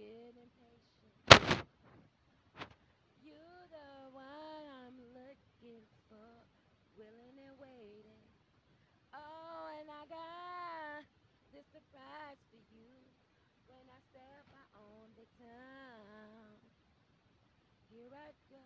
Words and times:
I 0.00 0.08
get 0.08 0.32
impatient. 0.32 1.68
You 3.20 3.44
the 3.68 3.92
one 4.16 4.64
I'm 4.80 4.96
looking 5.12 5.84
for, 6.08 6.32
willing 6.96 7.36
and 7.36 7.56
waiting. 7.60 8.24
Oh, 9.12 9.68
and 9.76 9.88
I 9.92 10.02
got 10.08 11.04
this 11.52 11.68
surprise 11.68 12.40
for 12.48 12.64
you 12.72 12.96
when 13.68 13.84
I 13.92 14.00
step 14.08 14.48
out 14.56 14.72
on 14.80 15.12
the 15.20 15.28
town. 15.36 16.56
Here 17.92 18.08
I 18.08 18.32
go, 18.48 18.64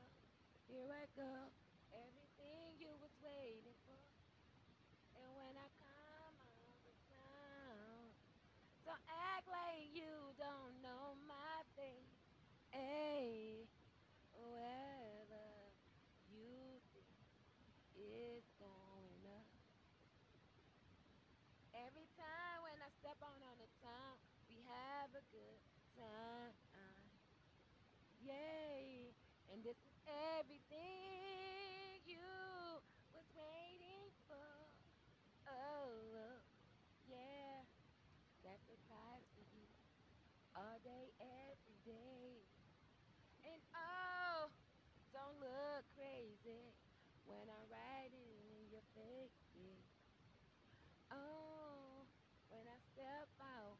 here 0.70 0.86
I 0.86 1.04
go, 1.18 1.50
everything 1.98 2.78
you 2.78 2.94
was 3.02 3.10
waiting 3.26 3.74
for. 3.82 4.06
And 5.18 5.30
when 5.34 5.54
I 5.58 5.66
come 5.82 6.36
on 6.46 6.78
the 6.86 6.94
town, 7.10 8.14
don't 8.86 9.06
act 9.08 9.48
like 9.48 9.88
you 9.96 10.12
don't 10.36 10.76
know 10.84 11.16
my 11.24 11.64
face. 11.72 12.12
Hey, 12.68 13.64
wherever 14.36 15.48
you 16.28 16.76
think 16.92 17.08
it's 17.96 18.52
going 18.60 19.24
up. 19.32 19.48
Every 21.72 22.04
time 22.20 22.58
when 22.60 22.76
I 22.76 22.92
step 23.00 23.16
on 23.24 23.40
on 23.40 23.56
the 23.56 23.70
town, 23.80 24.20
we 24.52 24.60
have 24.68 25.08
a 25.16 25.23
good 25.34 25.58
time. 25.98 26.54
Uh, 26.70 27.10
yay! 28.22 29.10
And 29.50 29.66
this 29.66 29.74
is 29.82 29.96
everything 30.38 31.98
you 32.06 32.22
was 33.10 33.26
waiting 33.34 34.14
for. 34.30 34.54
Oh, 35.50 36.38
yeah, 37.10 37.66
prize 38.86 39.26
for 39.34 39.42
you 39.50 39.66
all 40.54 40.78
day, 40.86 41.10
every 41.18 41.78
day. 41.82 42.46
And 43.42 43.58
oh, 43.74 44.54
don't 45.10 45.38
look 45.42 45.82
crazy 45.98 46.70
when 47.26 47.42
I'm 47.50 47.66
riding 47.66 48.30
in 48.54 48.70
your 48.70 48.86
face. 48.94 49.34
Oh, 51.14 52.02
when 52.50 52.66
I 52.66 52.78
step 52.90 53.30
out, 53.38 53.78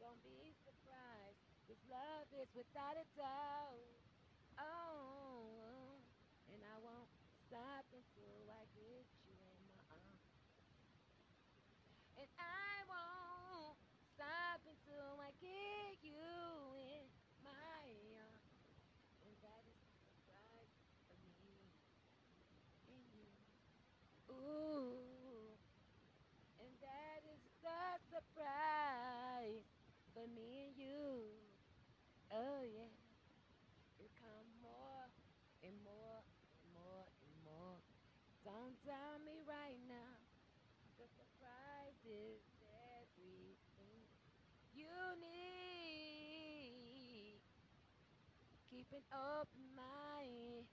don't 0.00 0.20
be 0.24 0.56
surprised. 0.64 1.51
This 1.68 1.78
love 1.88 2.28
is 2.42 2.48
without 2.54 2.96
a 2.98 3.06
doubt. 3.16 4.02
Oh, 4.58 5.96
and 6.52 6.60
I 6.60 6.76
won't 6.82 7.08
stop 7.48 7.86
until 7.94 8.44
I 8.50 8.66
get 8.74 9.06
you 9.24 9.36
in 9.38 9.62
my 9.70 9.80
arms. 9.94 10.26
And 12.18 12.28
I 12.38 12.84
won't 12.90 13.78
stop 14.14 14.60
until 14.66 15.16
I 15.22 15.30
get 15.40 15.96
you 16.02 16.18
in 16.76 17.06
my 17.44 17.86
arms. 18.12 18.66
And 19.24 19.32
that 19.40 19.62
is 19.64 19.78
the 19.86 19.96
surprise 20.12 20.74
for 21.08 21.16
me 21.40 21.72
and 22.90 23.02
you. 23.16 23.30
Ooh, 24.34 25.56
and 26.60 26.72
that 26.82 27.20
is 27.32 27.42
the 27.62 27.84
surprise 28.10 29.64
for 30.12 30.26
me 30.28 30.68
and 30.68 30.76
you. 30.76 31.32
Oh 32.32 32.64
yeah, 32.64 32.88
it 34.00 34.08
come 34.16 34.48
more 34.64 35.04
and 35.60 35.76
more 35.84 36.24
and 36.64 36.72
more 36.72 37.04
and 37.20 37.36
more. 37.44 37.76
Don't 38.40 38.72
tell 38.88 39.20
me 39.20 39.44
right 39.44 39.76
now. 39.84 40.16
The 40.96 41.04
surprise 41.12 42.00
is 42.08 42.40
everything 42.96 44.08
you 44.72 44.88
need. 45.20 46.16
Keep 48.72 48.88
an 48.96 49.04
open 49.12 49.68
mind 49.76 50.64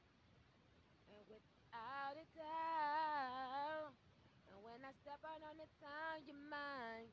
and 1.11 1.27
without 1.27 2.15
a 2.15 2.23
doubt. 2.39 3.99
And 4.47 4.63
when 4.63 4.79
I 4.87 4.95
step 5.03 5.19
out 5.27 5.43
on 5.43 5.59
the 5.59 5.67
town, 5.83 6.23
you're 6.23 6.39
mine. 6.39 7.11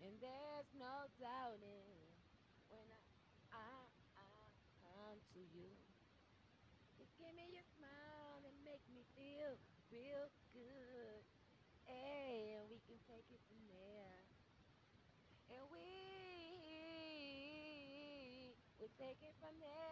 And 0.00 0.16
there's 0.16 0.72
no 0.80 1.12
doubting 1.20 2.01
give 7.22 7.38
me 7.38 7.54
your 7.54 7.62
smile 7.78 8.42
and 8.42 8.56
make 8.66 8.82
me 8.90 9.06
feel 9.14 9.54
real 9.94 10.26
good. 10.50 11.22
And 11.86 12.66
we 12.66 12.82
can 12.82 12.98
take 13.06 13.30
it 13.30 13.38
from 13.46 13.62
there. 13.70 14.26
And 15.54 15.62
we 15.70 15.86
we 18.82 18.90
take 18.98 19.22
it 19.22 19.34
from 19.38 19.54
there. 19.62 19.91